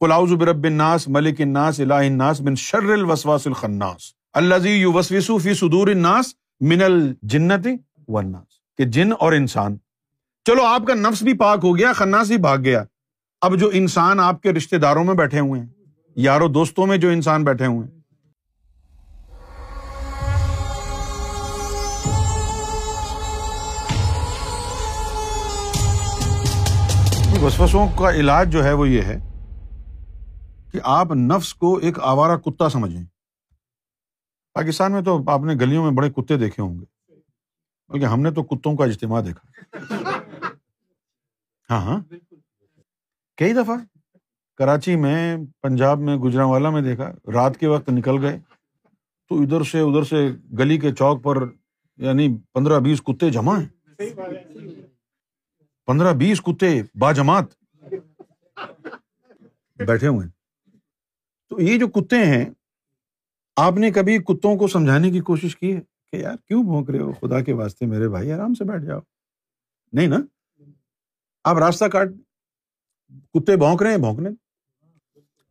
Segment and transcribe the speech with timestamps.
[0.00, 5.54] قلاؤز برب الناس، ملک الناس، الہ الناس بن شر الوسواس الخناس الزی یو وسوسو فی
[5.54, 7.66] صدور الناس من الجنت
[8.08, 9.76] والناس، کہ جن اور انسان۔
[10.46, 12.84] چلو آپ کا نفس بھی پاک ہو گیا، خناس بھی بھاگ گیا۔
[13.42, 15.68] اب جو انسان آپ کے رشتے داروں میں بیٹھے ہوئے ہیں
[16.16, 17.94] یاروں دوستوں میں جو انسان بیٹھے ہوئے ہیں۔
[27.42, 29.18] وسوسوں کا علاج جو ہے وہ یہ ہے
[30.72, 33.04] کہ آپ نفس کو ایک آوارہ کتا سمجھیں۔
[34.54, 36.84] پاکستان میں تو آپ نے گلیوں میں بڑے کتے دیکھے ہوں گے۔
[37.88, 39.76] بلکہ ہم نے تو کتوں کا اجتماع دیکھا۔
[41.70, 42.00] ہاں ہاں۔
[43.36, 43.76] کئی دفعہ
[44.56, 48.38] کراچی میں، پنجاب میں گجرا والا میں دیکھا۔ رات کے وقت نکل گئے
[49.28, 51.36] تو ادھر سے ادھر سے گلی کے چوک پر
[51.96, 53.68] یعنی پندرہ بیس کتے جمع ہیں۔
[55.86, 57.44] پندرہ بیس کتے با جماعت
[59.76, 60.35] بیٹھے ہوئے
[61.48, 62.44] تو یہ جو کتے ہیں،
[63.56, 65.80] آپ نے کبھی کتوں کو سمجھانے کی کوشش کی ہے
[66.12, 69.00] کہ یار کیوں بھونک رہے ہو؟ خدا کے واسطے میرے بھائی، آرام سے بیٹھ جاؤ۔
[69.92, 70.16] نہیں نا؟
[71.44, 72.08] آپ راستہ کاٹ،
[73.34, 74.30] کتے بھونک رہے ہیں بھونکنے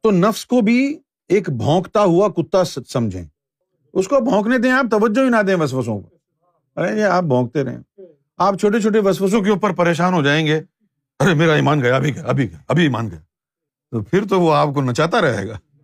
[0.03, 3.25] تو نفس کو بھی ایک بھونکتا ہوا کتا سمجھیں۔
[3.93, 6.17] اس کو بھونکنے دیں آپ، توجہ ہی نہ دیں وسوسوں کو۔
[6.75, 7.77] ارے یہ آپ بھونکتے رہیں۔
[8.37, 10.61] آپ چھوٹے چھوٹے وسوسوں کے اوپر پریشان ہو جائیں گے۔
[11.19, 13.19] ارے میرا ایمان گیا، ابھی گیا ابھی گیا، ابھی ایمان گیا۔
[13.91, 15.74] تو پھر تو وہ آپ کو نچاتا رہے گا۔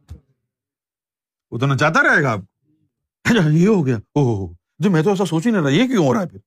[1.51, 5.25] وہ تو نچاتا رہے گا آپ کو؟ یہ ہو گیا۔ او جو میں تو ایسا
[5.25, 6.39] سوچ ہی نہیں رہا یہ کیوں ہو رہا ہے پھر؟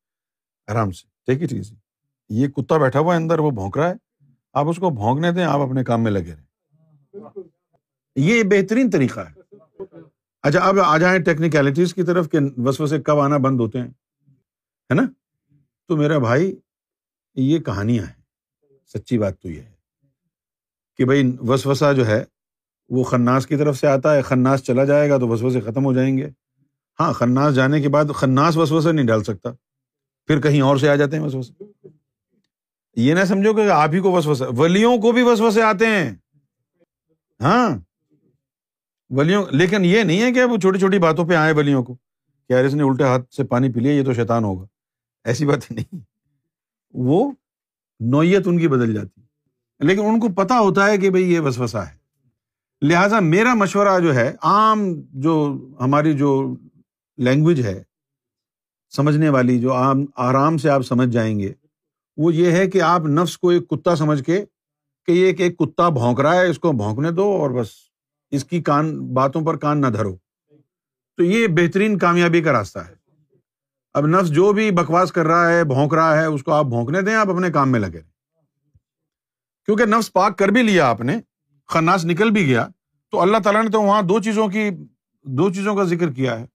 [0.66, 1.74] آرام سے ٹیک اٹ ایزی
[2.28, 3.94] یہ کتا بیٹھا ہوا ہے اندر وہ بھونک رہا ہے۔
[4.52, 6.44] آپ اس کو بھونکنے دیں آپ اپنے کام میں لگے رہیں۔
[8.16, 9.54] یہ بہترین طریقہ ہے۔
[10.42, 14.94] اچھا اب آ جائیں ٹیکنیکلٹیز کی طرف کہ وسوسے کب آنا بند ہوتے ہیں ہے
[14.94, 15.02] نا؟
[15.88, 16.56] تو میرا بھائی
[17.34, 18.22] یہ کہانیاں ہیں۔
[18.86, 19.72] سچی بات تو یہ ہے
[20.96, 22.24] کہ بھائی وسوسا جو ہے
[22.88, 25.92] وہ خناس کی طرف سے آتا ہے، خناس چلا جائے گا تو وسوسے ختم ہو
[25.92, 26.30] جائیں گے۔
[27.00, 29.50] ہاں خناس جانے کے بعد خناس وسوسے نہیں ڈال سکتا۔
[30.26, 31.64] پھر کہیں اور سے آ جاتے ہیں وسوسے۔
[32.96, 36.14] یہ نہ سمجھو کہ آپ ہی کو وسوسہ ولیوں کو بھی وسوسے آتے ہیں۔
[37.40, 37.78] ہاں۔
[39.10, 41.94] ولیوں، لیکن یہ نہیں ہے کہ وہ چھوٹی چھوٹی باتوں پہ آئے ولیوں کو
[42.48, 44.66] کہ یار اس نے الٹے ہاتھ سے پانی پی لیا، یہ تو شیطان ہوگا۔
[45.24, 45.94] ایسی بات نہیں۔
[46.94, 47.32] وہ
[48.00, 49.20] نوعیت ان کی بدل جاتی۔
[49.80, 52.03] لیکن ان کو پتا ہوتا ہے کہ بھائی یہ وسوسا ہے۔
[52.82, 56.56] لہذا میرا مشورہ جو ہے، عام جو ہماری جو
[57.16, 57.82] لینگویج ہے،
[58.90, 61.52] سمجھنے والی جو عام، آرام سے آپ سمجھ جائیں گے،
[62.16, 64.44] وہ یہ ہے کہ آپ نفس کو ایک کتا سمجھ کے
[65.06, 67.68] کہ یہ ایک کتا بھونک رہا ہے، اس کو بھونکنے دو اور بس
[68.30, 70.16] اس کی کان، باتوں پر کان نہ دھرو۔
[71.16, 72.94] تو یہ بہترین کامیابی کا راستہ ہے۔
[73.94, 77.00] اب نفس جو بھی بکواس کر رہا ہے، بھونک رہا ہے، اس کو آپ بھونکنے
[77.00, 78.00] دیں، آپ اپنے کام میں لگے
[79.64, 81.20] کیونکہ نفس پاک کر بھی لیا آپ نے
[81.68, 82.68] خناس نکل بھی گیا
[83.10, 84.70] تو اللہ تعالیٰ نے تو وہاں دو چیزوں کی
[85.24, 86.46] دو چیزوں کا ذکر کیا ہے۔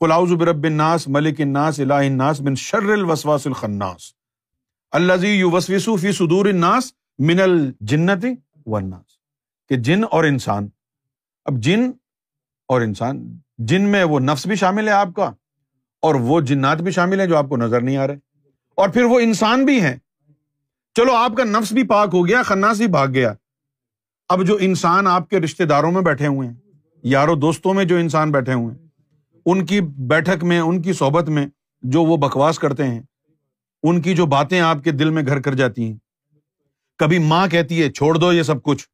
[0.00, 4.14] قلاؤز برب الناس ملک الناس الہ الناس بن شر الوسواس الخناس۔
[4.90, 8.24] الزی یو وسوسو فی صدور الناس من الجنت
[8.66, 9.20] والناس۔
[9.68, 10.68] کہ جن اور انسان۔
[11.44, 11.90] اب جن
[12.68, 15.32] اور انسان۔ جن میں وہ نفس بھی شامل ہے آپ کا
[16.02, 18.16] اور وہ جنات بھی شامل ہیں جو آپ کو نظر نہیں آ رہے۔
[18.76, 19.96] اور پھر وہ انسان بھی ہیں۔
[20.94, 23.34] چلو آپ کا نفس بھی پاک ہو گیا، خناس بھی بھاگ گیا۔
[24.30, 26.54] اب جو انسان آپ کے رشتے داروں میں بیٹھے ہوئے ہیں
[27.02, 28.88] یاروں دوستوں میں جو انسان بیٹھے ہوئے ہیں،
[29.46, 31.46] ان کی بیٹھک میں، ان کی صحبت میں
[31.82, 33.02] جو وہ بکواس کرتے ہیں،
[33.82, 35.96] ان کی جو باتیں آپ کے دل میں گھر کر جاتی ہیں۔
[36.98, 38.88] کبھی ماں کہتی ہے، چھوڑ دو یہ سب کچھ۔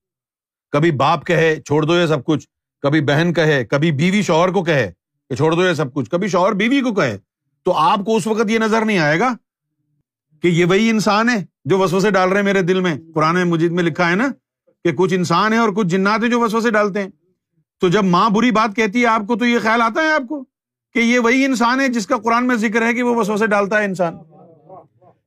[0.70, 2.48] کبھی باپ کہے، چھوڑ دو یہ سب کچھ۔
[2.82, 4.92] کبھی بہن کہے، کبھی بیوی شوہر کو کہے
[5.28, 7.18] کہ چھوڑ دو یہ سب کچھ۔ کبھی شوہر بیوی کو کہے،
[7.64, 9.34] تو آپ کو اس وقت یہ نظر نہیں آئے گا
[10.42, 13.42] کہ یہ وہی انسان ہے جو وسو سے ڈال رہے ہیں میرے دل میں۔ قرآن
[13.48, 14.28] مجید میں لکھا ہے نا
[14.86, 17.08] کہ کچھ انسان ہے اور کچھ جنات ہیں جو وسو سے ڈالتے ہیں۔
[17.80, 20.22] تو جب ماں بری بات کہتی ہے، آپ کو تو یہ خیال آتا ہے آپ
[20.28, 20.44] کو
[20.92, 23.46] کہ یہ وہی انسان ہے جس کا قرآن میں ذکر ہے کہ وہ وسو سے
[23.46, 24.14] ڈالتا ہے انسان۔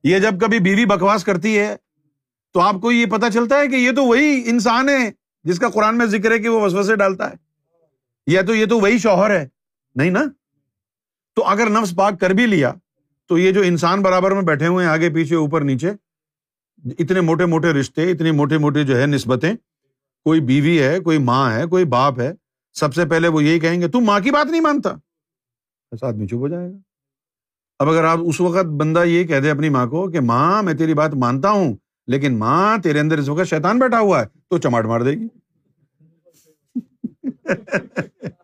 [0.04, 1.76] یہ جب کبھی بیوی بکواس کرتی ہے،
[2.52, 5.10] تو آپ کو یہ پتا چلتا ہے کہ یہ تو وہی انسان ہے
[5.44, 7.34] جس کا قرآن میں ذکر ہے کہ وہ وسو سے ڈالتا ہے۔
[8.26, 9.48] یا تو یہ تو وہی شوہر ہے۔
[9.94, 10.22] نہیں نا؟
[11.34, 12.72] تو اگر نفس پاک کر بھی لیا،
[13.26, 15.90] تو یہ جو انسان برابر میں بیٹھے ہوئے ہیں، آگے پیچھے، اوپر، نیچے
[16.84, 19.54] اتنے موٹے موٹے رشتے اتنے موٹے موٹے جو ہے نسبتیں۔
[20.24, 22.32] کوئی بیوی ہے، کوئی ماں ہے، کوئی باپ ہے،
[22.72, 24.90] سب سے پہلے وہ یہی کہیں گے، تم ماں کی بات نہیں مانتا
[25.92, 26.76] ایسا آدمی چپ ہو جائے گا۔
[27.78, 30.74] اب اگر آپ اس وقت بندہ یہ کہہ دے اپنی ماں کو کہ ماں، میں
[30.74, 34.58] تیری بات مانتا ہوں، لیکن ماں تیرے اندر اس وقت شیطان بیٹھا ہوا ہے، تو
[34.58, 35.28] چماٹ مار دے گی۔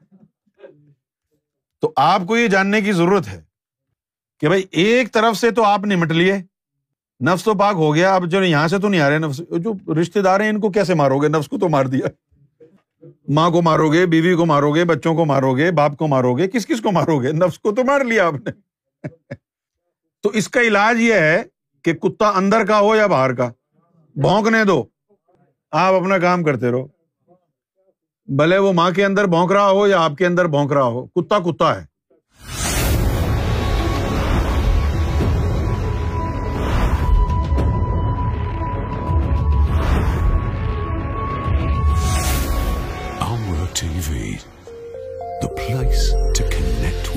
[1.80, 3.42] تو آپ کو یہ جاننے کی ضرورت ہے
[4.40, 6.55] کہ بھائی ایک طرف سے تو آپ نمٹ لیے۔
[7.24, 10.00] نفس تو پاک ہو گیا، اب جو یہاں سے تو نہیں آ رہے نفس۔ جو
[10.00, 12.06] رشتے دار ہیں، ان کو کیسے مارو گے؟ نفس کو تو مار دیا۔
[13.28, 16.36] ماں کو مارو گے، بیوی کو مارو گے، بچوں کو مارو گے، باپ کو مارو
[16.36, 18.50] گے، کس کس کو مارو گے؟ نفس کو تو مار لیا آپ نے۔
[20.22, 21.42] تو اس کا علاج یہ ہے
[21.82, 23.50] کہ کتا اندر کا ہو یا باہر کا۔
[24.14, 24.84] بھونکنے دو۔
[25.70, 26.86] آپ اپنا کام کرتے رہو۔
[28.26, 31.06] بھلے وہ ماں کے اندر بھونک رہا ہو یا آپ کے اندر بھونک رہا ہو،
[31.06, 31.95] کتا کتا ہے۔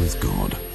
[0.09, 0.68] Amra with God.